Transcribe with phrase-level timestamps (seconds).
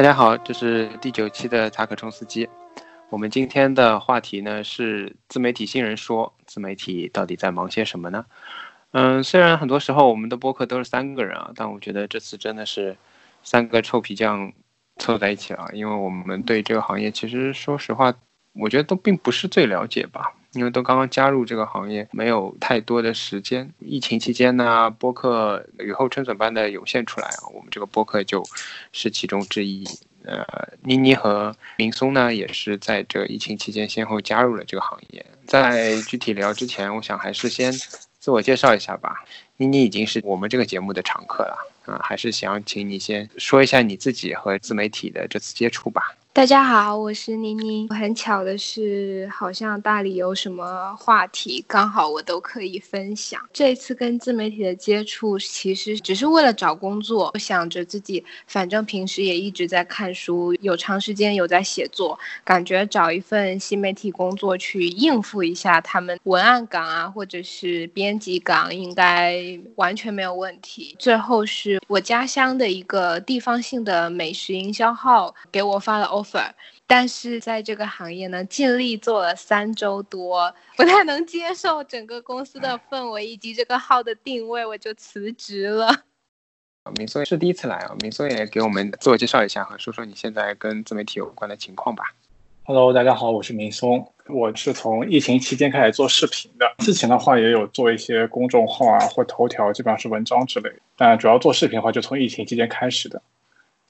[0.00, 2.48] 大家好，这是第九期的查可冲司机。
[3.10, 8.24] 我们今天的话题呢是自媒体新人说，自媒体到底在忙些什么呢？
[8.92, 12.96] 嗯，虽然很多时候我们的播客都是三个人啊，但我觉得这次真的是
[13.42, 14.50] 三个臭皮匠
[14.96, 18.14] 凑在一起了，因为我们对这个行业其实说实话，
[18.54, 20.32] 我觉得都并不是最了解吧。
[20.52, 23.72] 因为都刚刚加入这个行业，没有太多的时间。
[23.78, 28.42] 疫情期间呢，播客雨后春笋般的涌现出来啊，我们这个播客就
[28.92, 29.84] 是其中之一。
[30.22, 30.44] 呃，
[30.82, 35.24] 妮妮和明松呢，也是在这疫情期间先后加入了这个行业。
[35.46, 37.72] 在具体聊之前，我想还是先
[38.18, 39.24] 自我介绍一下吧。
[39.56, 41.56] 妮妮已经是我们这个节目的常客了
[41.86, 46.14] 啊，还是想请你先说一下你自己和自媒体的这次接触吧。
[46.32, 47.88] 大家好，我是妮妮。
[47.88, 53.40] 很巧的是，好像大理有什么话题，刚好我都可以分享。
[53.52, 57.32] 这次跟自媒体的接触，其实只是为了找工作。
[57.34, 70.94] 我想着自己反正平时也一直在看书，有长时间有在写作，感觉找一份新媒体工作去应付一下他们文案岗啊，或者是编辑岗，应该完全没有问题。
[70.96, 76.50] 最后是我家乡的一个地方性的美食营销号给我发了 offer，
[76.86, 86.04] 但是在这个行业呢，尽力做了三周多，不太能接受整个公司的氛围以及这个号的定位，我就辞职了。
[86.96, 92.14] 明松是第一次来啊，明松也给我们自我介绍一下和说说你现在跟自媒体有关的情况吧。
[92.64, 103.22] Hello，大家好，我是明松，我是从疫情期间开始做视频的，之前的话也有做一些公众号啊或头条，基本上是文章之类，但主要做视频的话就从疫情期间开始的，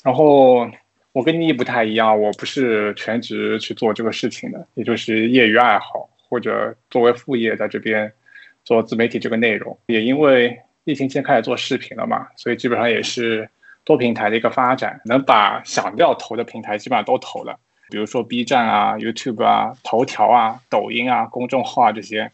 [0.05, 0.71] 然后。
[1.13, 8.13] 我跟你不太一样，我不是全职去做这个事情的，也就是业余爱好或者作为副业在这边
[8.65, 9.77] 做自媒体这个内容。
[9.87, 13.51] 也因为疫情期间开始做视频了嘛，所以基本上也是
[13.83, 17.59] 多平台的一个发展，能把想要投的平台基本上都投了，
[17.91, 22.31] 比如说 B 站啊、YouTube 啊、头条啊、抖音啊、公众号啊这些，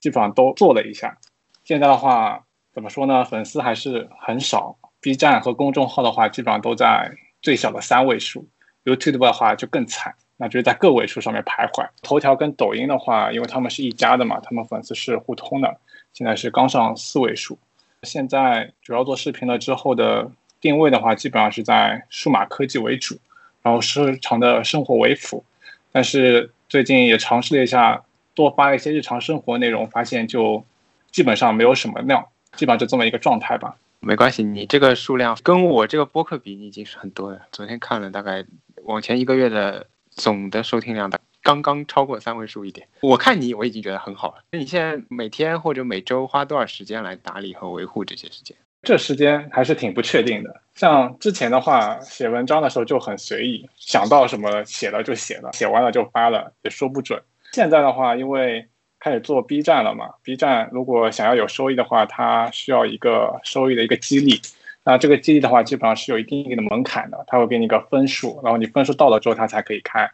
[0.00, 1.18] 基本上都做了一下。
[1.62, 3.24] 现在的话怎么说呢？
[3.24, 7.12] 粉丝还是很少，B 站和公众号的话基本上都在。
[7.42, 8.48] 最小的三位数
[8.86, 11.86] ，YouTube 的话就更惨，那就是在个位数上面徘徊。
[12.00, 15.76] 头条跟抖音的话，因为他们是一家的嘛，他们粉丝是互通的，
[16.14, 17.58] 现在是刚上四位数。
[18.02, 23.18] 现在主要做视频了之后的定位的话，基本上是在数码科技为主，
[23.60, 25.44] 然后日常的生活为辅。
[25.92, 28.02] 但是最近也尝试了一下，
[28.34, 30.64] 多发一些日常生活内容，发现就
[31.10, 32.26] 基本上没有什么量，
[32.56, 33.76] 基本上就这么一个状态吧。
[34.00, 37.40] 没关系，你这个数量跟我这个播客比，你已经是很多了。
[37.50, 38.44] 昨天看了，大概
[38.84, 42.86] 往前一个月的总的收听量，的刚刚超过三位数一点。
[43.00, 44.44] 我看你，我已经觉得很好了。
[44.50, 48.54] 那你现在每天或者每周花多少时间来打理和维护这些时间？
[48.82, 50.60] 这时间还是挺不确定的。
[50.74, 57.18] 像之前的话，写文章的时候就很随意，想到什么写了就写了，写完了就发了，也说不准。
[57.52, 58.68] 现在的话，因为
[59.04, 64.40] 开始做 B 站了嘛？B 站如果想要有收益的话，它需要一个收益的一个激励。
[64.82, 70.10] 那这个激励的话，基本上是有一定一定的门槛的，它会给你一个分数，然后你分数到了之后，它才可以开。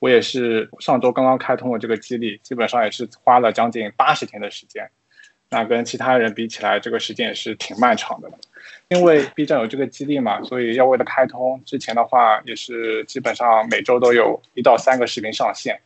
[0.00, 4.90] 我也是上周刚刚开通了这个激励，基本上也是花了将近八十天的时间。
[5.48, 8.28] 那跟其他人比起来，这个时间也是挺漫长的。
[8.88, 15.80] 因为 B 站有这个激励嘛，所以要为了开通，之前的话也是基本上每周都有一到三个视频上线。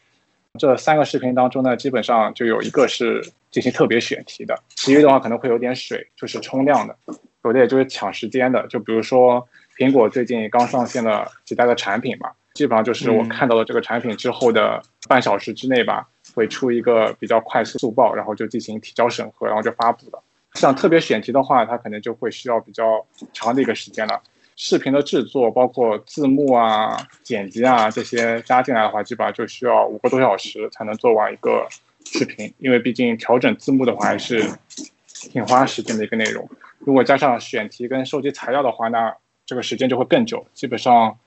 [0.59, 6.97] 这三个视频当中呢，基本上就有一个是进行特别选题的，其余的话可能会有点水，就是冲量的，
[7.45, 8.67] 有的也就是抢时间的。
[8.69, 9.47] 就比如说
[9.77, 20.23] 苹果最近刚上线了几代的产品嘛，基本上就是我看到了这个产品之后的半小时之内吧，会出一个比较快速速报，然后就进行提交审核，然后就发布了。
[20.55, 24.23] 像特别选题的话，它可能就会需要比较长的一个时间了。
[24.57, 31.69] 视频的制作，包括字幕啊、剪辑啊这些加进来的话，基本上就需要五个多小时才能做完一个
[32.07, 32.53] 视频。
[32.59, 34.43] 因为毕竟调整字幕的话，还是
[35.09, 36.49] 挺花时间的一个内容。
[36.79, 39.15] 如果加上选题跟收集材料的话，那
[39.45, 41.19] 这个时间就会更久，基本上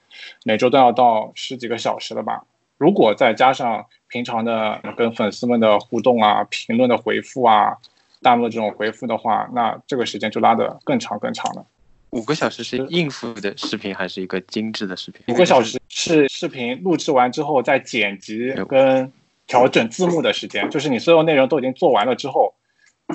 [0.44, 2.44] 每周都要到十几个小时了吧。
[2.80, 7.78] 如果再加上平常的跟粉丝们的互动啊、评论的回复啊、
[8.24, 11.64] 弹幕这种回复的话，那这个时间就拉得更长更长了。
[12.12, 15.24] 五个小时是应付的视频，还是一个精致的视频？
[15.34, 19.12] 五个小时是视频录制完之后再剪辑跟
[19.48, 22.54] 调整字幕的时间，就是你所有内容都已经做完了之后，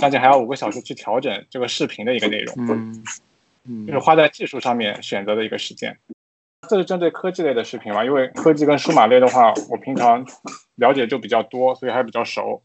[0.01, 2.55] 将近还要五个小时去调整这个视频的一个内容。
[3.67, 5.97] 嗯，就是花在技术上面选择的一个时间。
[6.69, 8.05] 这是针对科技类的视频嘛？
[8.05, 10.27] 因为科技跟数码类的话，我平常
[10.77, 12.63] 了解就比较多，所以还比较熟。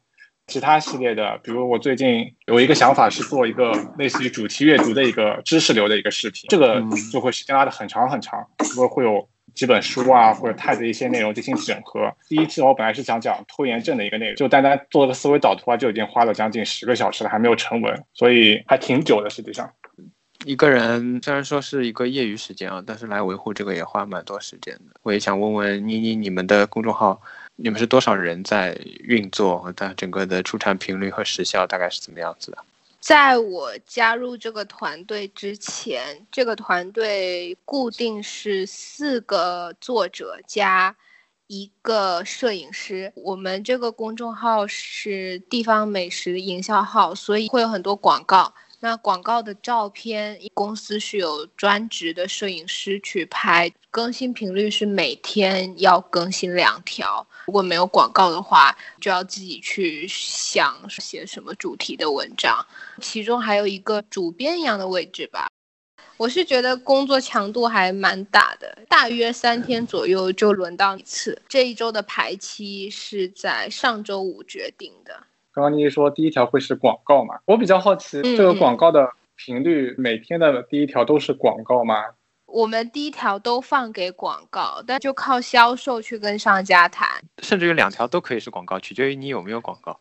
[0.50, 12.12] 其他系列的，比如我最近有一个想法是做一个类似于主题阅读的一个知识流的一个视频，这个就会时间拉的很长很长，不会会有几本书啊，或者 TED 的一些内容进行整合。
[12.28, 19.30] 第一期我本来是想讲拖延症的一个内容，就单单做个思维导图啊，就已经花了将近十个小时了，还没有成文，所以还挺久的。
[19.30, 19.72] 实际上，
[20.46, 24.96] 一个人虽然说是一个业余时间啊，但是来维护这个也花蛮多时间的。
[25.04, 27.22] 我也想问问妮妮，你们的公众号，
[27.62, 29.74] 你们是多少人在运作？
[29.76, 32.58] 但整个的出产频率和时效大概是怎么样子的？
[33.02, 40.96] 在我加入这个团队之前，这个团队固定是四个作者加
[41.48, 43.12] 一个摄影师。
[43.16, 48.54] 我们这个公众号是地方美食营销号，所以会有很多广告。
[48.82, 57.25] 那广告的照片，公司是有专职的摄影师去拍，更新频率是每天要更新两条。
[57.47, 62.65] 如果没有广告的话，就要自己去想写什么主题的文章。
[63.01, 65.47] 其中还有一个主编一样的位置吧。
[66.18, 71.41] 我是觉得工作强度还蛮大的，大约三天左右就轮到一次。
[71.47, 75.13] 这一周的排期是在上周五决定的。
[75.51, 77.39] 刚刚妮说第一条会是广告嘛？
[77.45, 81.95] 我比较好奇，这个广告的频率，每天的第一条都是广告吗？
[82.51, 87.07] 我们第一条都放给广告，但就靠销售去跟商家谈。
[87.44, 90.00] 甚至于两条都可以是广告，取决于你有没有广告。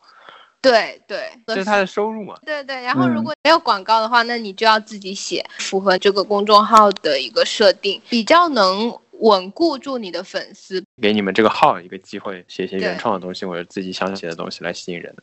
[0.61, 2.37] 对对，这是他的收入嘛？
[2.45, 2.81] 对对。
[2.81, 15.15] 然后如果没有广告的话，那你就要自己写，符合这个公众号的一个设定，比较能稳固住你的粉丝，给你们这个号一个机会，写一些原创的东西或者自己想写的东西来吸引人。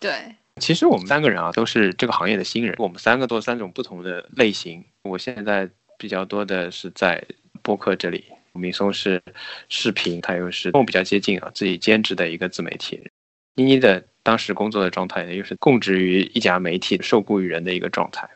[0.00, 2.74] 对，其实我们三个人啊，都是这个行业的新人。
[2.78, 4.84] 我们三个都三种不同的类型。
[5.02, 7.22] 我现在比较多的是在
[7.62, 9.22] 播客这里，明松是
[9.68, 13.00] 视频，他又是跟我比较接近啊，自己兼职的一个自媒体。
[13.54, 18.28] 妮妮的当时工作的状态呢，又是供职于一家媒体，受雇于人的一个状态。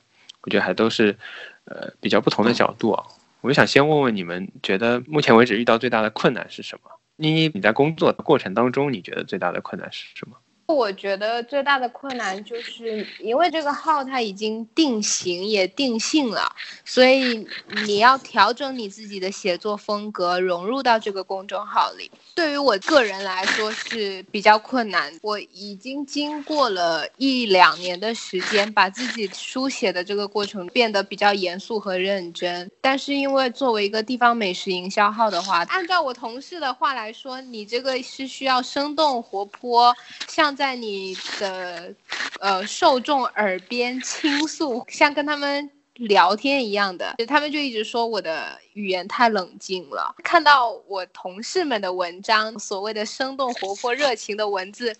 [0.42, 1.16] 我觉得还都是
[1.64, 3.04] 呃比较不同的角度啊。
[3.42, 6.90] 我就想先问问你们，觉得目前为止遇到最大的困难是什么？
[7.16, 10.36] 妮妮，你在工作的过程当中，你觉得最大的困难是什么？
[10.72, 17.46] 我觉得最大的困难就是因为这个号它已经定型也定性了，所以
[17.86, 22.10] 你要调整你自己的写作风格，融入到这个公众号里。
[22.34, 25.12] 对于我个人来说是比较困难。
[25.22, 32.70] 我已经经过了一两年的时间，把自己书写的这个过程变得比较严肃和认真。
[32.80, 39.92] 但是因为作为一个地方美食营销号的话，按照我同事的话来说，你这个是需要生动活泼，
[40.28, 40.56] 像。
[40.60, 41.94] 在你的
[42.38, 50.14] 呃受众耳边倾诉，像跟他们聊天一样的，他们就一直说我的语言太冷静了。
[50.22, 54.94] 看到我同事们的文章，所谓的生动活泼、热情的文字，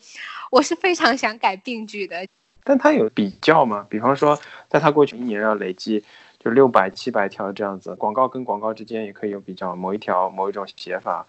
[0.50, 2.26] 我是非常想改病句的。
[2.64, 3.86] 但他有比较吗？
[3.90, 4.40] 比方说，
[4.70, 6.02] 在他过去一年要累计
[6.42, 11.26] 就六百、七百条这样子，广告跟广告之间也可以有比较，某一条某一种写法，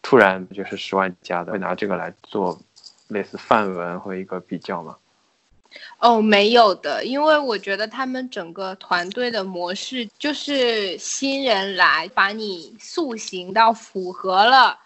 [0.00, 2.58] 突然就是十万加的，会拿这个来做。
[3.08, 4.96] 类似范文和一个比较吗？
[5.98, 14.78] 哦，没有的，因为我觉得他们整个团队的模式就是新人来把你塑形到符合了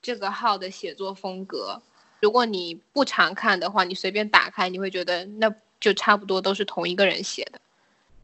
[0.00, 1.82] 这个号的写作风格。
[2.20, 7.60] 如果你不常看的话，你随便打开，你会觉得那就差不多都是同一个人写的。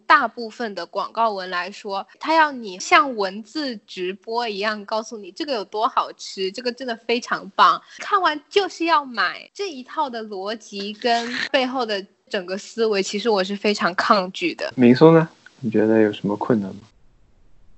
[0.06, 14.72] 大部分的广告文来说，它要你像文字直播一样告诉你这个有多好吃，这个真的非常棒，看完就是要买这一套的逻辑跟背后的整个思维，其实我是非常抗拒的。
[14.76, 15.28] 明松呢？
[15.60, 16.80] 你觉得有什么困难吗？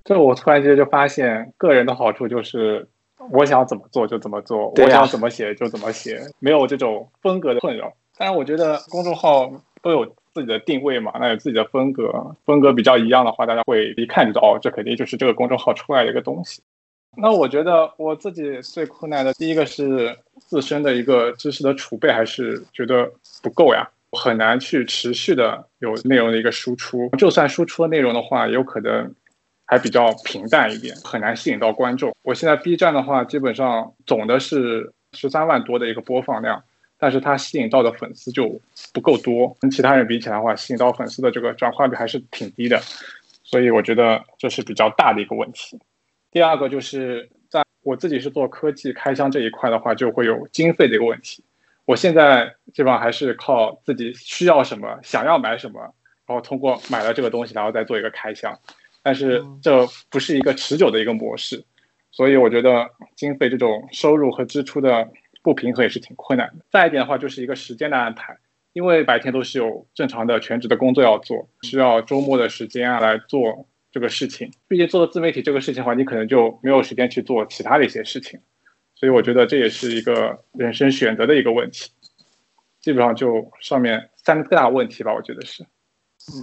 [0.05, 2.89] 这我突然间就发现，个人的好处就是
[3.31, 7.93] 我想怎么做就怎么做，我想怎么写就怎么写，没有这种风格的困扰。
[8.17, 9.51] 当然，我觉得公众号
[9.83, 10.15] 都有。
[10.35, 16.61] 自己的定位嘛，那有自己的风格，风格比较一样的话，大家会一看就知道哦，这肯定就是这个公众号出来的一个东西。
[17.17, 23.09] 那我觉得我自己最困难的第一个是自身的一个知识的储备，还是觉得
[23.41, 27.09] 不够呀，很难去持续的有内容的一个输出。
[27.17, 29.15] 就算输出的内容的话，也有可能
[29.67, 32.13] 还比较平淡一点，很难吸引到观众。
[32.23, 36.65] 我现在 B 站的话，基本上总的是十三万多的一个播放量。
[37.05, 38.59] 但是它吸引到的粉丝就
[38.95, 42.81] 不够多，跟其他人比起来的话，吸引到粉丝的这个转化率还是挺低的，
[43.43, 45.79] 所以我觉得这是比较大的一个问题。
[46.31, 51.45] 第二个就是在我自己是做科技开箱这一块的话，就会有经费的一个问题。
[51.85, 55.81] 我现在基本上还是靠自己需要什么，想要买什么，
[56.27, 58.59] 然后通过买了这个东西，然后再做一个开箱。
[59.03, 61.63] 但是这不是一个持久的一个模式，
[62.11, 65.07] 所以我觉得经费这种收入和支出的。
[65.45, 66.65] 不平衡也是挺困难的。
[66.73, 68.39] 再一点的话，就是一个时间的安排，
[68.73, 74.51] 因为白天都是有正常的全职的工作要做，需要周末的时间啊来做这个事情。
[74.67, 78.41] 毕竟做了自媒体这个事情的话，你可能就没有时间去做其他的一些事情。
[78.95, 81.91] 所以我觉得这也是一个人生选择的一个问题。
[82.81, 85.63] 基本上就上面三个大问题吧，我觉得是。
[86.33, 86.41] 嗯，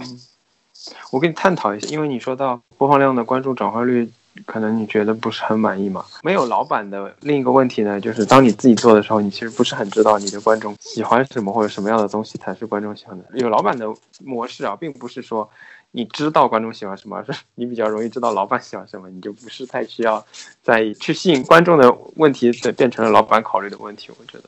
[1.12, 4.08] 我跟你探讨一下，因为你说到播放量的关注转化率。
[4.46, 6.04] 可能你觉得不是很满意嘛？
[6.22, 13.24] 没有老板的另一个问题呢，就是当你自己做的时候，你其实不是很知道你的观众喜欢什么或者什么样的东西才是观众喜欢的。
[13.34, 13.86] 有老板的
[14.24, 15.48] 模式啊，并不是说
[15.90, 20.24] 你知道观众喜欢什么，而是你比较容易知道老板喜欢什么，你就不是太需要
[20.62, 24.10] 在意去吸引观众的问题，变成了老板考虑的问题。
[24.18, 24.44] 我觉得，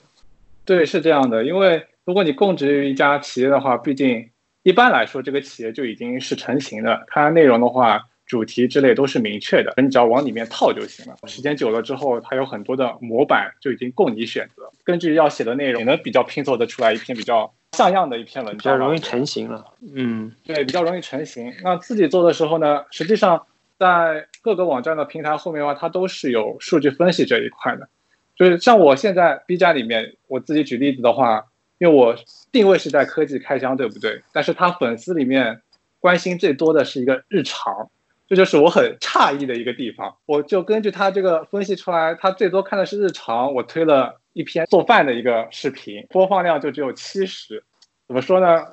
[0.64, 1.45] 对，是这样的。
[1.45, 4.31] 因为如果你供职于一家企业的话，毕竟
[4.62, 8.00] 一般来说这个企业就已经是成型的，它内容的话。
[8.26, 11.16] 主题之类都是明确的，你只要往里面套就行了。
[11.26, 14.71] 时间久了之后，它有很多的模板就已经供你选择。
[14.83, 19.64] 根据要写的内容，也能比较拼凑的出来一篇比较像样的一篇文章，比较容易成型了。
[19.95, 21.52] 嗯，对，比较容易成型。
[21.62, 23.47] 那自己做的时候呢，实际上
[23.78, 27.88] 在各个网站的平台后面的话，它都是有数据分析这一块的。
[28.37, 31.45] 就是像我现在 B 站里面，我自己举例子的话，
[31.78, 32.16] 因为我
[32.50, 34.23] 定位是在科技开箱，对不对？
[34.33, 35.61] 但是他粉丝里面
[36.00, 37.90] 关心最多的是一个日常。
[38.26, 43.52] 这就是我很诧异的一个地方，我就根据他这个分析出来，他最多看的是日常。
[43.52, 47.62] 我推了一篇做饭的一个视频，播放量就只有七十。
[48.07, 48.64] 怎么说呢？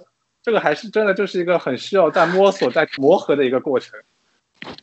[0.41, 3.99] 这个还是真的就是一个很需要在摸索、在磨合的一个过程。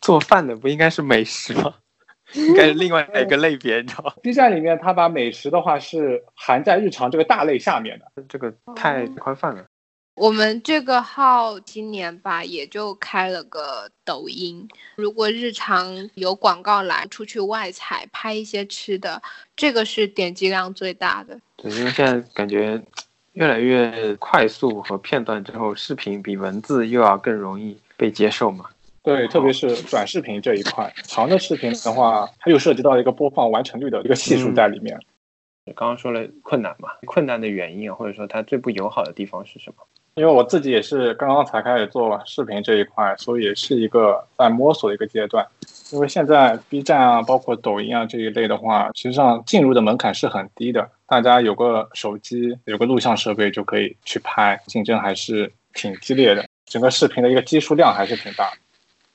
[0.00, 1.74] 做饭的不应该是美食吗？
[2.34, 9.64] 应该是另外 一个类别，你知道吗？B 站里面他把美食的话是含在日常这个大类下面的，这个太宽泛了。
[10.18, 14.66] 我们这个号今年吧，也就开了个抖音。
[14.96, 19.22] 如果日常有广告来，出去外采拍一些吃的，
[19.54, 21.38] 这个是点击量最大的。
[21.56, 22.82] 对，因为现在感觉
[23.34, 28.64] 越来越快速和片段之后，视频比文字又要更容易被接受嘛。
[29.04, 34.98] 对，特别是短视频这一块，长的视频的话，它又涉及到一个播放完成率的一个系数在里面。
[35.74, 39.84] 刚刚说了困难嘛，困难的原因或者说它最不友好的地方是什么？
[40.14, 45.46] 因为我自己也是刚刚才开始做视频这一块，所以也是一个在摸索的一个阶段。
[45.92, 58.50] 因为现在 B 站啊，包括抖音啊这一类的话，实际上进入的门槛是很低的，大家有个手机、有个录像设备就可以去拍，竞争还是挺激烈的，整个视频的一个基数量还是挺大。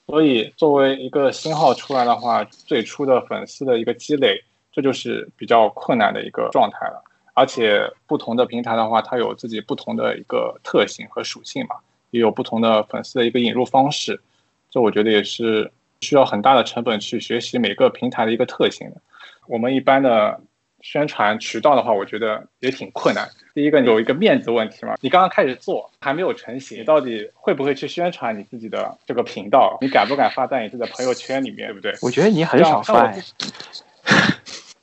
[0.08, 4.42] 所以作为一个新号出来的话，最初的粉丝的一个积累，
[4.74, 7.02] 这就是比较困难的一个状态了。
[7.36, 11.78] 而且不同的平台的话，它有自己不同的一个特性和属性嘛，
[12.12, 14.22] 也有不同的粉丝的一个引入方式，
[14.70, 18.98] 这我觉得也是需要很大的成本去学习每个平台的一个特性的。
[19.48, 20.40] 我们一般的
[20.82, 23.28] 宣传渠道的话，我觉得也挺困难。
[23.56, 29.76] 第一个有一个面子问题嘛，你刚刚开始做还没有成型，你到底会不会去宣传你自己的这个频道？
[29.82, 31.96] 你敢不敢发在你自己的朋友圈里面，对不对？
[32.04, 33.12] 我觉得你很少发。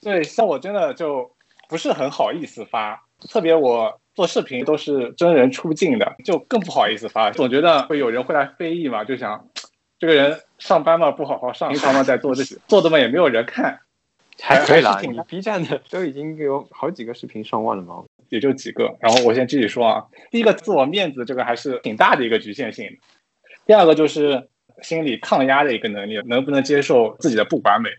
[0.00, 1.30] 对，像我真的就。
[1.68, 7.30] 不是很好意思发，特别我做视频都是真人出镜的，就更不好意思发。
[7.30, 9.48] 总觉得会有人会来非议嘛，就想
[10.00, 13.78] 这个人上班嘛不好好上，平常嘛在做这些， 做的嘛也没有人看，
[14.42, 15.00] 还可以啦。
[15.00, 18.02] 你 B 站的都已经有好几个视频上万了嘛？
[18.30, 18.92] 也就几个。
[18.98, 22.84] 然后我先继续说啊，第一个自我面子这个还是挺大的一个局限性。
[23.64, 24.48] 第二个就是
[24.82, 27.90] 心理抗压的一个能力，能不能接受自己的不完美，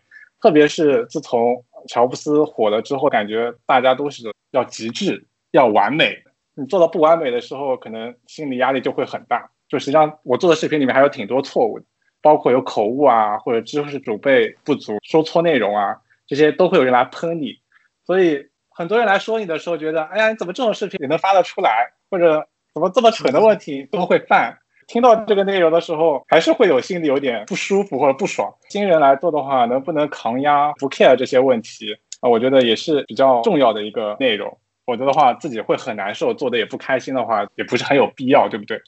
[0.41, 1.63] 特别是自从。
[1.87, 6.23] 乔布斯火了之后，感觉大家都是要极致、要完美。
[6.53, 9.49] 你做到不完美的时候，可能心理压力就会很大。
[9.67, 11.85] 就实际上，我做的视频里面还有挺多错误的，
[12.21, 15.97] 包括有口误啊，或者知识储备不足、说错内容啊，
[16.27, 17.59] 这些都会有人来喷你。
[18.05, 21.93] 所以很多人来说你的时候，觉得哎呀，你怎么这种视频也能发得出来？
[22.09, 24.57] 或者怎么这么蠢的问题都会犯？
[24.91, 28.53] 听到这个内容的时候，还是会有心里有点不舒服或者不爽。
[28.67, 32.27] 新人来做的话，能不能抗压、不 care 这些问题啊？
[32.29, 34.57] 我觉得也是比较重要的一个内容。
[34.85, 38.81] 否则的话，自己会很难受，做的也不开心的话，也不是很有必要，对不对？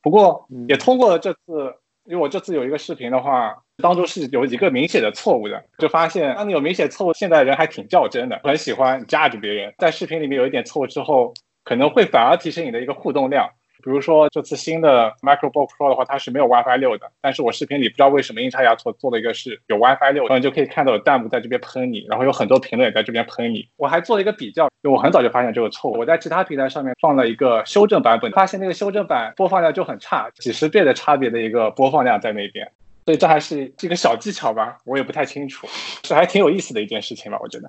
[0.00, 9.74] 不过也通过了这次，因为我这次有一个视频的话，当中是有一个明显的错误的，就发现当你有明显错误，现在人还挺较真的，很喜欢 judge 别人。
[9.78, 13.50] 在视频里面有一点错误之后，可能会反而提升你的一个互动量。
[13.82, 17.10] 比如说这次新的 MacBook Pro 的话，它是没有 WiFi 六的。
[17.20, 23.66] 但是我视频里不知道为什么阴差阳错做了一个是有 WiFi 六，然后就可以看到有弹幕在这边喷你，然后有很多评论也在这边喷你。
[23.76, 25.98] 我还做了一个比较，我很早就发现这个错误。
[25.98, 32.70] 我在其他平台上面放了一个修正版本，发现那个修正版播放量就很差，几十倍的差别的一个播放量在那边。
[33.06, 35.66] 所以这还是一个小技巧吧，我也不太清楚，
[36.02, 37.68] 这还挺有意思的一件事情吧，我觉得。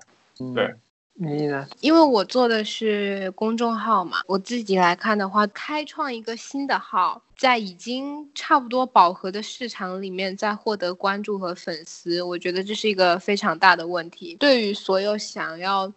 [0.54, 0.72] 对。
[1.14, 1.68] 你呢？
[1.82, 14.36] 因为我做的是公众号嘛，我自己来看的话，开创一个新的号，在已经差不多饱和的市场里面再获得关注和粉丝，我觉得这是一个非常大的问题。
[14.40, 15.92] 对于所有想要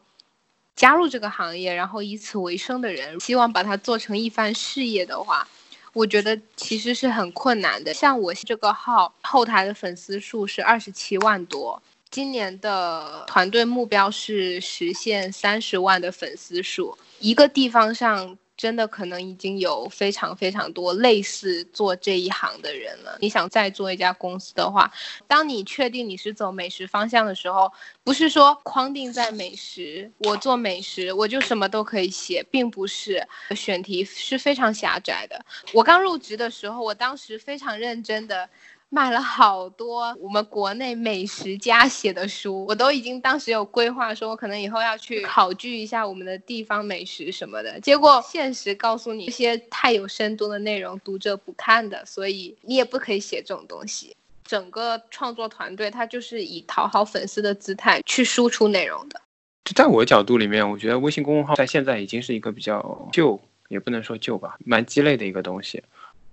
[0.77, 5.49] 加入这个行业，然后以此为生的人，希望把它做成一番事业的话，
[5.95, 7.95] 我觉得其实是很困难的。
[7.95, 11.81] 像我这个号后台的粉丝数是二十七万多。
[12.15, 16.97] 今年的团队目标是实现三十万的粉丝数。
[17.19, 23.19] 一个地方上真的可能已经有非常非常多类似做这一行的人了。
[23.21, 24.89] 你想再做一家公司的话，
[25.27, 27.69] 当你确定你是走美食方向的时候，
[28.05, 35.45] 不是说框定在美食，我做美食我就什么都可以写，并不是选题是非常狭窄的。
[35.73, 38.49] 我刚入职的时候，我当时非常认真的。
[38.95, 47.81] 买了好多我们国内美食家写的书，我都已经当时有规划，说我可能以后要去考据一下我们的地方美食什么的。
[47.81, 54.15] 结果现实告诉你，这些太有深度的内容读者不看的，所以你也不可以写这种东西。
[54.45, 59.21] 整个创作团队他就是以讨好粉丝的姿态去输出内容的。
[59.65, 65.83] 就在我角度里面，我觉得微信公众号在现在已经是一个比较旧，也不能说旧吧，蛮鸡肋的一个东西。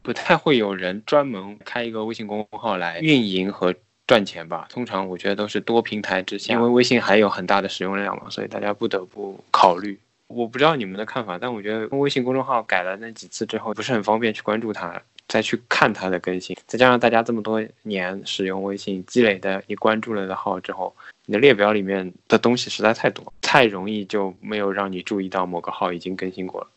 [0.01, 3.73] 不太会有人专门开一个微信公众号来运营和
[4.07, 4.67] 赚钱吧？
[4.69, 9.97] 通常我觉得都是多平台之下，因为微信还有很大的使用量嘛，所以大家不得不考虑。
[10.27, 16.57] 我不知道你们的看法，但我觉得微信公众号改了那几次之后，不是很方便去关注它，再去看它的更新。
[16.65, 20.93] 再加上大家这么多年使用微信积累的，你关注了的号之后，
[21.25, 26.67] 你的列表里面的东西实在太多，太容易就没有让你注意到某个号已经更新过了。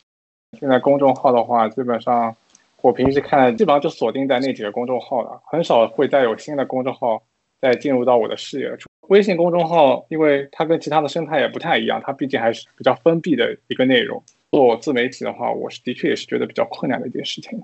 [0.61, 2.37] 现在公众号的话，基本上。
[2.85, 7.23] 我平时看基本上就锁定在那几个公众号了，很少会再有新的公众号
[7.59, 8.77] 再进入到我的视野。
[9.09, 14.23] 微信公众号，因为它跟其他的生态也不太一样，它毕竟还是比较封闭的一个内容。
[14.51, 17.59] 做自媒体的话，我是的确也是觉得比较困难的一件事情。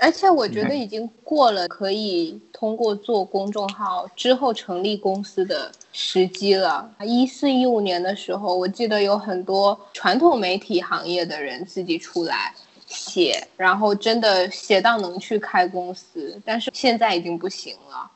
[0.00, 6.88] 而且我觉得已经过了可以通过做公众号之后成立公司的时机了。
[7.04, 12.54] 一四一五年的时候，我记得有很多传统媒体行业的人自己出来。
[12.88, 18.10] 写，然后真的写到能去开公司，但是现在已经不行了。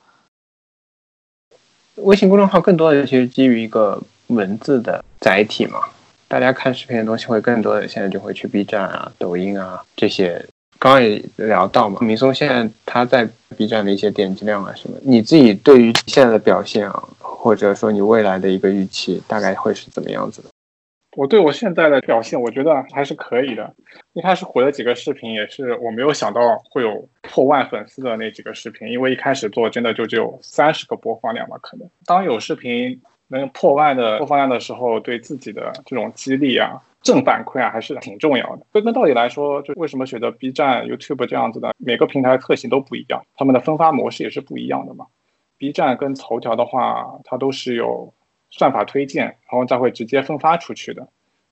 [1.97, 5.79] 微信公众号更多的其实基于一个文字的载体嘛，
[6.27, 10.45] 大家看视频的东西会更多的，现在就会去 B 站啊、抖音啊这些。
[10.79, 20.49] 刚刚也聊到嘛，明松现在他在 B 站的一些点击量啊什么，你自己对于现在的表现啊，或者说你未来的一个预期，大概会是怎么样子的？
[21.15, 23.75] 我对我现在的表现，我觉得还是可以的。
[24.15, 31.87] 一开始火的几个视频，也是我没有想到会有破万粉丝的那几个视频，因为一开始做真的就只有三十个播放量嘛，可能。
[32.07, 38.67] 当有视频能破万的播放量的时候，对自己的这种激励啊、正反馈啊，还是挺重要的。
[38.73, 45.05] 归根到底来说，就为什么选择 B 站、YouTube 这样子的，每个平台特性都不一样，他们的分发模式也是不一样的嘛。
[45.59, 48.15] B 站跟头条的话，它都是有。
[48.53, 51.09] 算法推荐，然后再会直接分发出去的。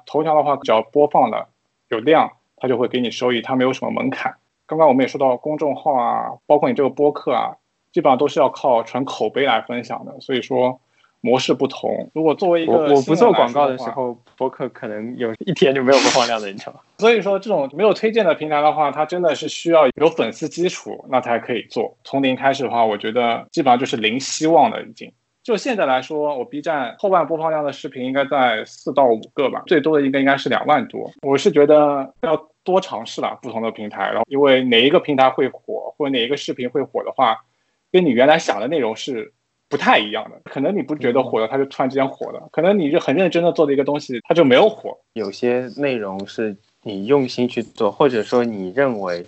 [0.07, 1.49] 头条的话，只要播放了
[1.89, 4.35] 有量，它就会给你收益，它没有什么门槛。
[4.67, 7.57] 刚刚我们也说到公众号啊，包括你这个播客啊，
[7.91, 10.21] 基本上都是要靠纯口碑来分享的。
[10.21, 10.81] 所以说
[11.21, 12.11] 模式不同。
[12.15, 16.81] 如果作为一个我不做广告的时候，播客可能有一天就没有播放量的，你知道吗？
[16.99, 21.97] 所以说这种没有推荐的平台的话，它真的是需要有粉丝基础，那才可以做。
[22.05, 25.13] 从零开始的话，我觉得基本上就是零希望的已经。
[25.43, 31.11] 就现在来说，我 B 站后半播放量的视频应该在四到五个吧，最多的一个应该是两万多。
[31.23, 37.39] 我是觉得要多尝试了不同的平台，然后因为哪一个平台会火，或者哪一个视频会火的话，
[37.91, 39.33] 跟你原来想的内容是
[39.69, 40.41] 不太一样的。
[40.45, 44.99] 可能你不觉得火了，它就突然之间火了；可能你就很认真的做的一个东西，它就没有火。
[45.15, 46.57] 有些内容是。
[46.83, 49.23] 你用心去做，或者说你认为，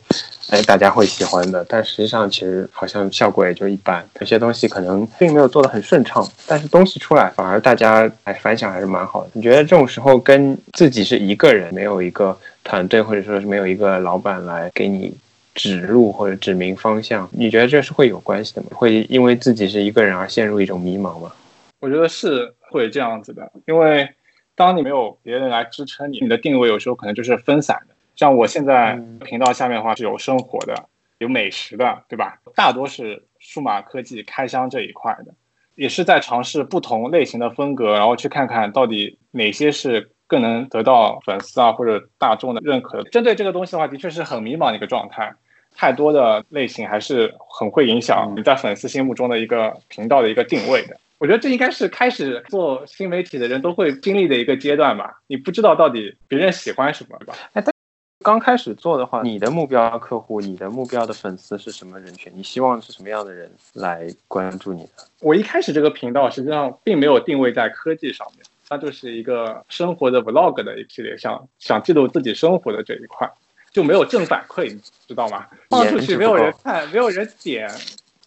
[0.49, 4.03] 哎，大家会喜欢的，但实际上其实好像效果也就一般。
[4.21, 9.31] 有些东西可能并没有做的很顺畅，但是东西出来反而大家哎反响还是蛮好的。
[9.35, 12.35] 你觉得这种时候跟自己是一个人，没有一个
[12.65, 15.15] 团队，或者说是没有一个老板来给你
[15.55, 18.69] 指路或者指明方向，你觉得这是会有关系的吗？
[18.73, 21.31] 会因为自己是一个人而陷入一种迷茫吗？
[21.81, 24.09] 我觉得是会这样子的，因为。
[24.55, 27.95] 当你没有别人来支撑你，你的定位有时候可能就是分散的。
[28.15, 30.75] 像我现在频道下面的话是有生活的，
[31.19, 32.39] 有美食的，对吧？
[32.55, 35.35] 大多是数码科技开箱这一块的，
[35.75, 43.11] 也是在尝试不同类型的风格，然后去看看到底哪些是更能得到粉丝啊或者大众的认可的。
[43.11, 45.35] 针对这个东西的话，的确是很迷茫的一个状态。
[45.75, 50.99] 太多的类型还是很会影响你在粉丝心目中的一个频道的一个定位的。
[51.23, 55.23] 我觉得这应该是开始做新媒体的人都会经历的一个阶段吧。
[55.29, 57.33] 你不知道到底别人喜欢什么吧？
[57.53, 57.73] 哎，但
[58.25, 62.33] 刚开始做的话，你的目标客户、你的目标的粉丝是什么人群？
[62.35, 64.91] 你希望是什么样的人来关注你的？
[65.21, 73.31] 我一开始这个频道实际上并没有定位在科技上面，它就是一个生活的 vlog 的一系列，想想记录自己生活的这一块，
[73.73, 75.47] 就没有正反馈，你知道吗？
[75.71, 77.71] 放出去没有人看，没有人点，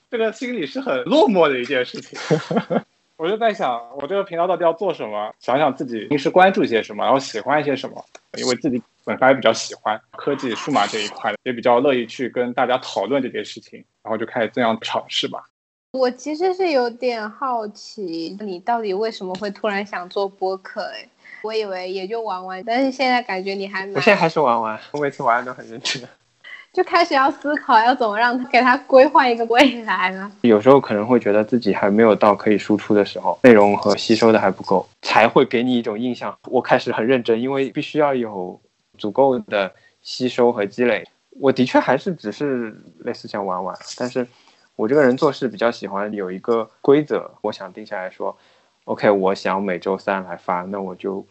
[0.10, 2.18] 这个心里是很落寞的一件事情。
[3.18, 5.34] 我就在想，我这个频道到底要做什么？
[5.40, 8.04] 想想自己平时关注一些什么，然后喜欢一些什么，
[8.38, 15.46] 因为自己本身也比较喜欢科技、数码这一块，也比较乐意去跟大家讨论这件事情，然后就开始这样尝试吧。
[15.94, 20.82] 我其实是有点好奇，你到底为什么会突然想做播客？
[20.94, 21.08] 哎，
[21.42, 23.88] 我以为也就玩玩，但是现在感觉你还……
[23.94, 26.04] 我现在还是玩玩，我每次玩都很认真。
[26.76, 30.30] 就开始要思考要怎么让他给他规划一个未来了。
[30.42, 36.38] 有时候可能会觉得自己还没有到可以输出的时候，内容和吸收的还不够，才会给你一种印象。
[36.50, 38.60] 我开始很认真，因为必须要有
[38.98, 41.06] 足够的吸收和积累。
[41.40, 44.28] 我的确还是只是类似像玩玩，但是
[44.76, 48.38] 我这个人做事比较喜欢有一个规则，我想定下来说
[48.84, 51.26] ，OK，我想每周三来发，那我就。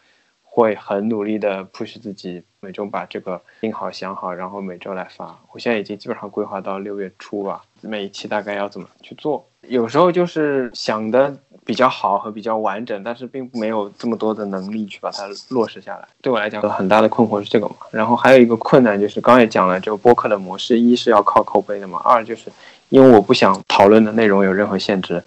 [0.55, 5.37] 会很努力的 push 自己，每周把这个定好想好，然后每周来发。
[5.53, 9.45] 我现在已经基本上规划到六月初吧，每一期大概要怎么去做。
[9.63, 16.07] 有时候就是想的比较好和比较完整，但是并没有这么多的能力去把它落实下来。
[16.23, 17.75] 对我来讲，很大的困惑是这个嘛。
[17.91, 22.49] 然后还有一个困难就是，刚刚也讲了，这个播客的模式，一是要靠口碑的嘛，二就是
[22.91, 25.21] 因为我不想讨论的内容有任何限制，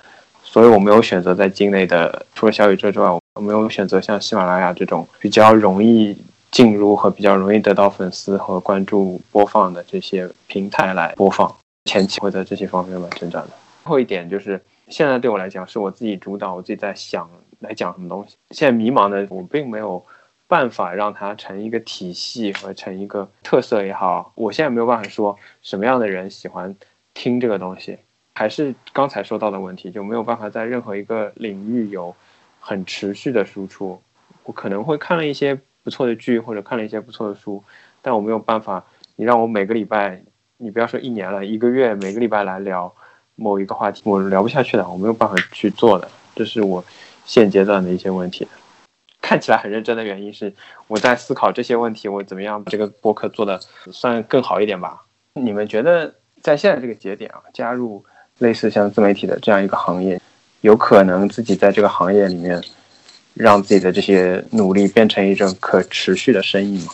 [0.58, 3.08] 所以我没有选择在境内的，除了小宇宙之外。
[3.36, 6.18] 我没有选择像喜马拉雅这种比较容易
[6.50, 13.50] 进入和比较容易得到粉丝和关注播放的这些平台来播放，前期会在这些方面蛮挣扎的。
[13.84, 18.36] 最后一点就是，现在对我来讲是我自己主导，我自己在想来讲什么东西。
[18.50, 20.04] 现在迷茫的我并没有
[20.48, 26.76] 办法让它成一个体系和成一个特色也好，我现在没有办法说什么样的人喜欢
[27.14, 28.00] 听这个东西，
[28.38, 32.16] 还是刚才说到的问题，就没有办法在任何一个领域有。
[32.60, 34.02] 很持续的输出，
[34.44, 37.64] 我可能会看了一些不错的剧，或者看了一些不错的书，
[38.02, 38.84] 但我没有办法。
[39.16, 40.22] 你让我每个礼拜，
[40.58, 42.94] 你不要说一年了，一个月每个礼拜来聊
[43.36, 46.10] 某一个话题，我聊不下去的，我没有办法去做的。
[46.36, 46.84] 这是我
[47.24, 48.46] 现阶段的一些问题。
[49.22, 50.54] 看起来很认真的原因是
[50.88, 53.58] 我在思考这些问题，我怎么样把这个播客做的
[53.94, 55.06] 算更好一点吧？
[55.34, 58.04] 你们觉得在现在这个节点啊，加入
[58.40, 60.20] 类似像自媒体的这样一个行业？
[60.62, 62.60] 有可能自己在这个行业里面，
[63.36, 66.92] 让自己的这些努力变成一种可持续的生意吗？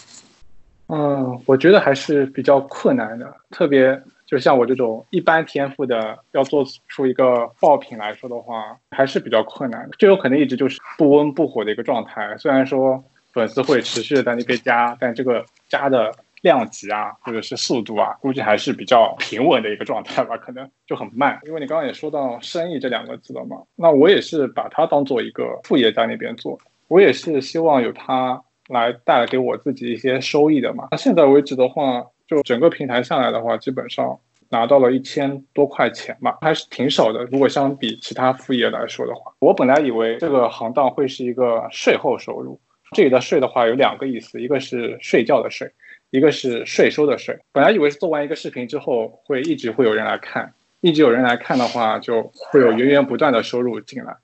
[0.87, 9.95] 嗯，我觉得还是比较困难的，特别就像我这种一般天赋的，要做出一个爆品来说的话，还是比较困难的。
[9.97, 13.01] 这有可能一直就是不温不火的一个状态，虽然说
[13.31, 16.13] 粉丝会持续的在那边加，但这个加的。
[16.43, 21.39] 量级啊，或者是速度啊，估计还是比较平稳的一个状态吧，可能就很慢。
[21.45, 30.89] 因为你刚刚也说到生意这两个字了嘛，那我也是把它当做一个副业在那边做，我也是希望有它来带来给我自己一些收益的嘛。
[30.91, 37.23] 那现在为止的话，就整个平台下来的话，基本上拿到了一千多块钱吧，还是挺少的。
[37.31, 42.59] 如果相比其他副业来说的话，我本来以为这个行当会是一个税后收入，
[42.91, 45.71] 这里的税的话有两个意思，一个是睡觉的税。
[46.13, 54.15] 一个是税收的税，本来以为是做完一个视频之后会一直会有人来看，一直有人来看的话，就会有源源不断的收入进来，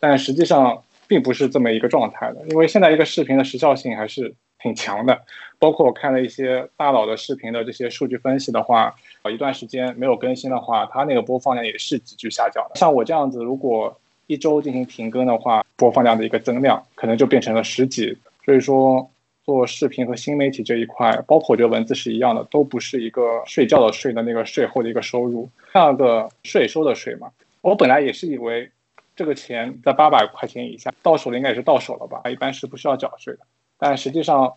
[0.00, 5.22] 但实际上并不是这么一个状态的，因为现在一个视频的时效性还是挺强的，
[5.60, 8.92] 包括我看了一些大佬的视频的这些数据分析的话，
[9.32, 12.72] 一段时间没有更新的话，它那个播放量也是急剧下降的。
[12.74, 19.08] 像我这样子，如果一周进行停更的话，播放量的一个增量可能就变成了十几，所以说。
[19.46, 27.30] 做视频和新媒体这一块，包括我觉得文字是一样的，都不是一个睡觉的睡的那个税后的一个收入，那个税收的税嘛。
[27.60, 28.68] 我本来也是以为
[29.14, 32.28] 这个钱在八百块钱以下到手了，应该也是到手了吧？
[32.28, 33.40] 一般是不需要缴税的。
[33.78, 34.52] 但实际上，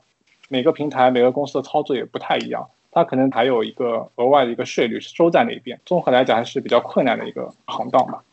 [0.50, 5.80] 每个平台、每个公司的操作也不太一样，它可能还有一个额外的一个税率收在那边。
[5.86, 8.24] 综合来讲，还是比较困难的一个行当吧。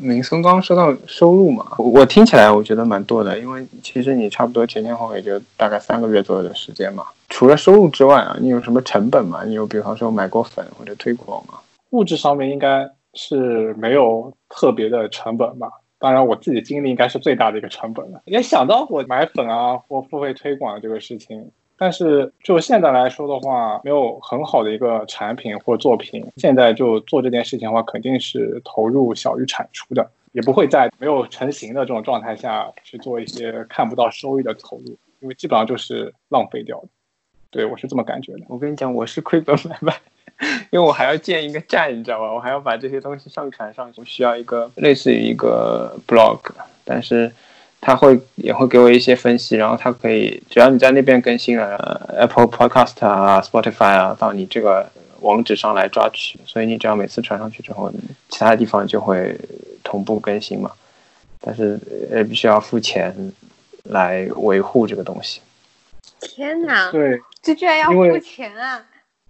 [0.00, 7.04] 明松刚说到收入嘛，我听起来我觉得蛮多的，因为其实你差不多前前后后也就大概三个月左右的时间嘛。
[7.28, 9.44] 除了收入之外啊，你有什么成本吗？
[9.44, 11.54] 你有比方说买过粉或者推广吗？
[11.90, 15.68] 物质上面应该是没有特别的成本吧。
[15.98, 21.50] 当然我自己经历应该是最大的一个成本了，也想到我买粉啊或付费推广这个事情。
[21.78, 30.10] 但是就现在来说的话，没有很好的一个产品或作品，现在就做这件事情的话，肯定是投入小于产出的。
[30.32, 36.88] 也不会在没有成型的这种状态下去做一些看不到收益的投入，因为基本上就是浪费掉的。
[37.50, 38.40] 对我是这么感觉的。
[38.46, 39.94] 我跟你讲，我是亏本买卖，
[40.70, 42.32] 因为我还要建一个站，你知道吧？
[42.32, 46.40] 我还要把这些东西上传上去，我需要一个类似于一个 blog，
[46.84, 47.32] 但是
[47.80, 57.90] 它会也会给我一些分析，然后他可以只要你在那边更新了、呃 Apple Podcast 啊、Spotify 啊，到你这个网址上来抓取，所以你只要每次传上去之后，
[58.28, 59.38] 其他地方就会
[59.84, 60.70] 同步更新嘛。
[61.40, 61.78] 但是
[62.10, 63.32] 呃，必须要付钱
[63.84, 65.40] 来维护这个东西。
[66.20, 68.84] 天哪，对，这居然要付钱啊！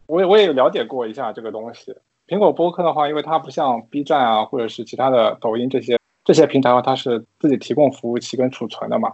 [0.07, 1.95] 我也我也有了解过一下这个东西。
[2.27, 5.98] 苹果播客的话，因为它不像 B 站啊，或者是其他的抖音这些
[6.29, 9.11] 这些平台的话，它是自己提供服务器跟储存的嘛，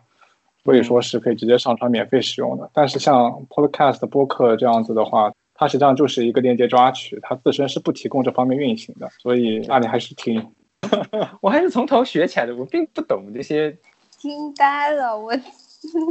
[0.64, 2.68] 所以说是可以直接上传免费使用的。
[2.74, 10.44] 但是像 Podcast 播客这样子的话，它实际上就是一个链接抓取，它自身是不提供这方面运行的，所以那你还是挺
[11.40, 13.78] 我还是从头学起来的，我并不懂这些。
[14.18, 15.32] 惊呆了，我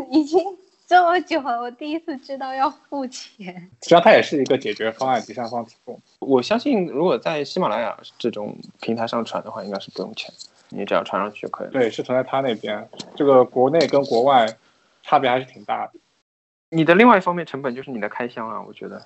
[0.10, 0.40] 已经
[0.88, 3.54] 这么久了，我第一次知道要付钱。
[3.82, 6.00] 实际上它也是一个解决方案，第三方提供。
[6.20, 10.34] 我相信，如果在喜马拉雅这种平台上传的话，应该是不用钱，
[10.74, 11.72] 你只要传上去就可以了。
[11.74, 12.88] 对，是存在他那边。
[13.16, 14.46] 这个国内跟国外
[15.02, 15.94] 差别还是挺大的。
[16.70, 19.02] 你的另外一方面成本就是你的开销啊，我觉得。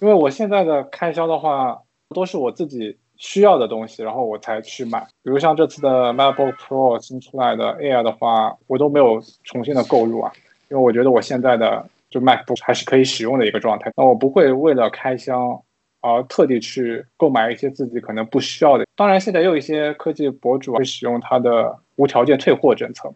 [0.00, 1.82] 因为我现在的开销的话，
[2.14, 5.00] 都是我自己需要的东西，然后我才去买。
[5.22, 10.32] 比如像这次的 MacBook Pro 新出来的 Air 的话，我都没有重新的购入啊，
[10.70, 13.92] 因为我觉得我现在的就 MacBook 还是可以使用的一个状态。
[13.94, 15.62] 那我不会为了开箱
[16.02, 18.84] 而特地去购买一些自己可能不需要的。
[18.94, 23.14] 当然，现在也有一些科技博主会使用它的无条件退货政策嘛。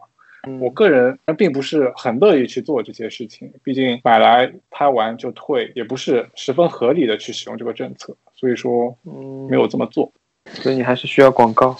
[0.61, 10.09] 我个人并不是很乐意去做这些事情，毕竟买来拍完就退，也不是十分合理的去使用这个政策，所以说嗯没有这么做。
[10.45, 11.75] 所以你还是需要广告，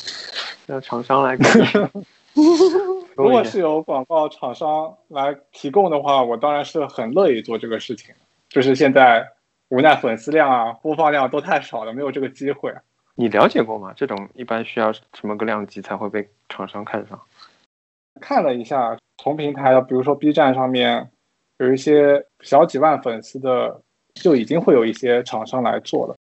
[0.65, 1.37] 让厂商来。
[3.15, 8.13] 如果是有广告厂商来提供的话，我当然是很乐意做这个事情。
[8.49, 9.25] 就是现在
[9.69, 12.73] 无奈粉丝量啊、播放量都太少了，没有这个机会。
[13.15, 13.93] 你了解过吗？
[13.95, 17.19] 这种一般需要什么个量级才会被厂商看上？
[18.21, 21.11] 看了一下同平台的，比如说 B 站上面
[21.57, 23.81] 有一些小几万粉丝的，
[24.13, 26.15] 就已经会有一些厂商来做了。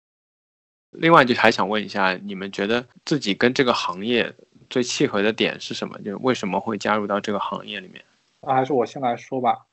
[0.91, 4.33] 另外，就还想问一下，你们觉得自己跟这个行业
[4.71, 5.99] 最契合的点是什么？
[5.99, 8.03] 就是为什么会加入到这个行业里面？
[8.41, 9.67] 那还是我先来说吧。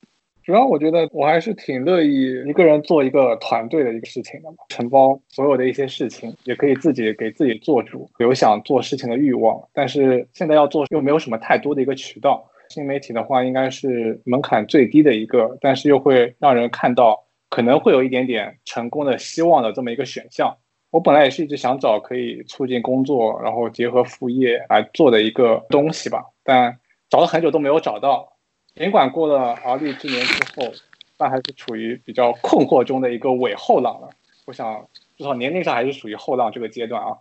[0.44, 9.62] 主要我觉得我还是挺乐意一个人做一个团队的一个事情的嘛，承包所有的一些事情，也可以自己给自己做主，有想做事情的欲望。
[9.72, 20.58] 但是现在要做又没有什么太多的一个渠道，新媒体的话应该是门槛最低的一个，但是又会让人看到可能会有一点点成功的希望的这么一个选项。
[20.90, 28.31] 我本来也是一直想找可以促进工作，然后结合副业来做的一个东西吧，但找了很久都没有找到。
[28.76, 30.72] 尽管过了而立之年之后，
[31.18, 34.10] 但还是处于比较困惑中的一个伪后浪了。
[34.46, 37.18] 我想，至少年龄上还是属于后浪这个阶段啊。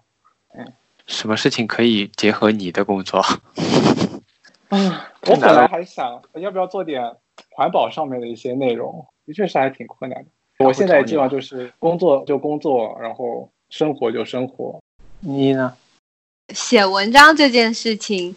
[0.56, 0.66] 嗯
[1.06, 3.20] 什么事情可以结合你的工作？
[4.68, 4.92] 嗯，
[5.26, 7.02] 我本来还想要不要做点
[7.50, 10.30] 环保上面的一些内容，的确是还挺困难的。
[10.64, 14.80] 我现在基本上就是工作就工作，然后生活就生活。
[15.18, 15.74] 你呢？
[16.54, 18.36] 写文章这件事情，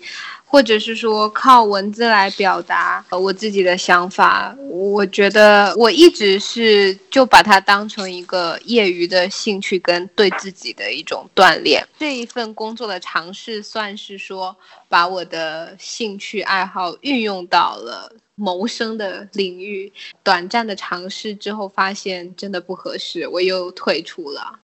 [0.53, 11.83] 或者是说靠文字来表达我自己的想法，我觉得我一直是就把它当成一个业余的兴趣跟对自己的一种锻炼。
[11.97, 14.55] 这一份工作的尝试，算是说
[14.87, 19.91] 把我的兴趣爱好运用到了谋生的领域。
[20.21, 24.59] 短暂的尝试之后，发现真的不合适，我又退出了。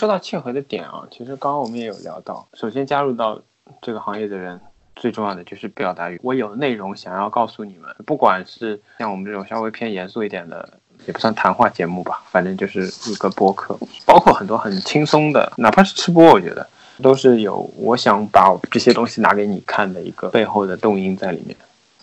[0.00, 3.40] 说到契合的点啊，其实刚刚我们也有聊到，首先加入到
[3.80, 4.60] 这个行业的人，
[5.00, 6.20] 最重要的就是表达欲。
[6.22, 16.66] 我有内容想要告诉你们，不管是像我们这种稍微偏严肃一点的，也不算谈话节目吧，反正就是一个播客，包括很多很轻松的，哪怕是吃播，我觉得
[17.02, 21.56] 都是有我想把这些东西拿给你看的一个背后的动因在里面。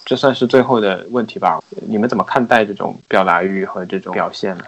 [0.03, 1.61] 这算是最后的问题吧？
[1.87, 4.63] 你们怎么看待这种表达欲和这种表现呢？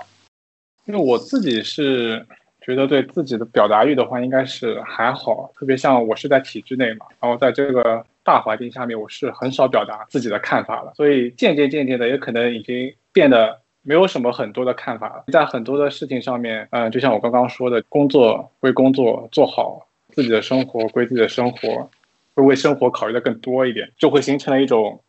[0.85, 2.23] 因为我自己是
[2.61, 15.23] 觉得对自己的表达欲的话，应该是还好，特别像我是在体制内嘛，然后在这个大环境下面，我是很少表达自己的看法了，所以渐渐渐渐的，也可能已经变得没有什么很多的看法了。
[15.31, 21.89] 在很多的事情上面，嗯，就像我刚刚说的，工作归工作做好，自己的生活归自己的生活，
[22.35, 25.01] 会为生活考虑的更多一点，就会形成了一种。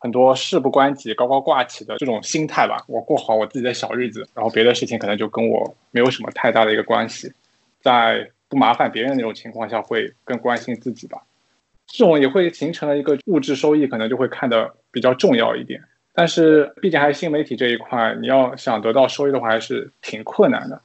[0.00, 7.32] 很多事不关己、高高挂起的这种心态吧，我过好我自己的小日子，然后别的事情可能就跟我没有什么太大的一个关系，
[7.82, 11.20] 在不麻烦别人那种情况下，会更关心自己吧。
[11.88, 15.82] 这种也会形成了一个物质收益，可能就会看得比较重要一点。
[16.12, 20.80] 但是毕竟还是新媒体这一块，你要想得到收益的话，还是挺困难的。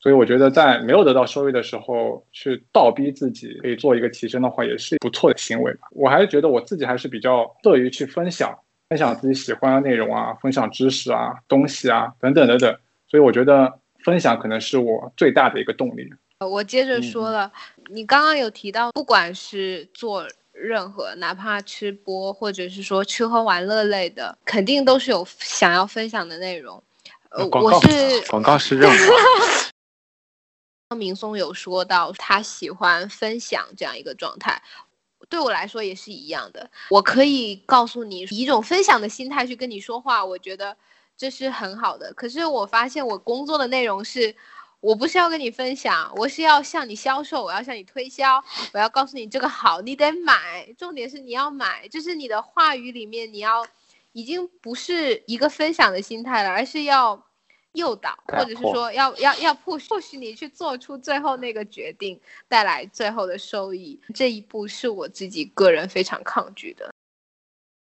[0.00, 5.86] 所以我觉得在没有得到收益的时候，去倒逼自己可以做一个提升的话，也是不错的行为吧。
[5.92, 12.76] 我还是觉得我自己还是比较乐于去分享，分享自己喜欢的内容啊，分享知识啊、东西啊等等等等。
[13.08, 13.72] 所以我觉得
[14.04, 16.12] 分享可能是我最大的一个动力。
[16.40, 17.52] 我接着说了，
[17.92, 20.26] 你刚刚有提到，不管是做
[20.62, 26.82] 任何，哪怕吃播或者是说吃喝玩乐类的，肯定都是有想要分享的内容。
[27.30, 28.94] 呃，我是广告是任务。
[30.94, 34.62] 明松有说到他喜欢分享这样一个状态，
[35.30, 36.70] 对我来说也是一样的。
[36.90, 40.76] 我可以告诉你，以一种分享的心态去跟你说话，我觉得
[41.16, 42.12] 这是很好的。
[42.12, 44.36] 可是我发现我工作的内容是，
[44.82, 48.42] 我不是要跟你分享，我是要向你销售，我要向你推销，
[48.74, 50.66] 我要告诉你这个好，你得买。
[50.76, 53.64] 重点是你要买，就是你的话语里面你要
[54.12, 57.24] 已经不是一个分享的心态了，而是要。
[57.74, 66.92] 诱导，或者是说要要要迫迫使你去做出最后那个决定，带来最后的收益，这一步是我自己个人非常抗拒的。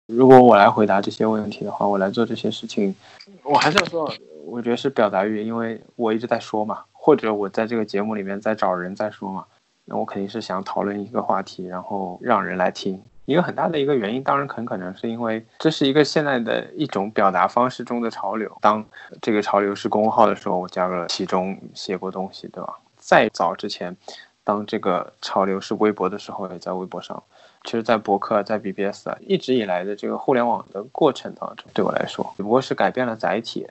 [0.06, 2.94] 如果我来回答这些问题的话，我来做这些事情，
[3.42, 9.46] 我还是要说，我觉得是表达欲，因为我一直在说嘛，或者我在这个节目里面在找人在说嘛，
[9.86, 13.02] 那我肯定是想讨论一个话题，然后让人来听。
[13.24, 18.54] 一个很大的一个原因，当然很可能是因为这是一个现在的一种表达方式中的潮流。
[18.60, 18.84] 当
[19.22, 22.78] 这个潮流是公号的时候，我加入了其中写过东西，对吧？
[22.98, 23.96] 再早之前，
[24.44, 27.22] 当这个潮流是微博的时候，也在微博上。
[27.64, 33.66] 其实，在博客、在 BBS 啊，一直以来的这个互联网的过程当中，对我来说，只不过是改变了载体。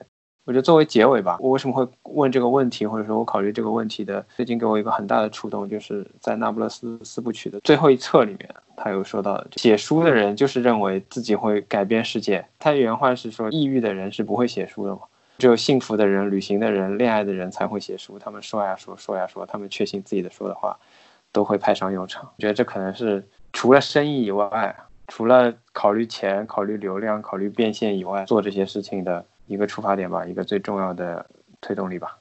[0.50, 12.44] 我觉得作为结尾吧，我为什么会问这个问题，或者说我考虑这个问题的，最近给我一个很大的触动，就是在那不勒斯四部曲的最后一册里面，他有说到，写书的人就是认为自己会改变世界。
[12.58, 15.02] 他原话是说，抑郁的人是不会写书的嘛，
[15.38, 18.18] 只有幸福的人、旅行的人、恋爱的人才会写书。
[18.18, 20.76] 他们说呀说，说呀说，他们确信自己的说的话
[21.30, 22.24] 都会派上用场。
[22.24, 24.74] 我觉得这可能是除了生意以外，
[25.06, 29.24] 除了考虑钱、考虑流量、考虑变现以外，做这些事情的。
[29.50, 31.26] 一个出发点吧，一个最重要的
[31.60, 32.16] 推动力吧。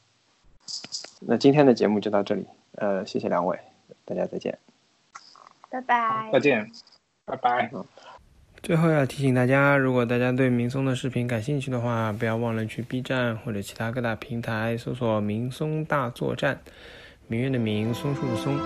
[1.22, 3.60] 那今天的节目就到这里，呃，谢谢两位，
[4.04, 4.58] 大家再见，
[5.70, 6.72] 拜拜，再见，
[7.26, 7.72] 拜拜。
[8.64, 16.60] 最后要提醒大家，如果大家对明松的视频感兴趣的话，不要忘了去 B 站或者其他各大平台搜索“明松大作战”，
[17.30, 18.58] 明月的明，松树的松，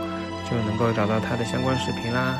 [0.49, 2.39] 就能够找到他的相关视频啦。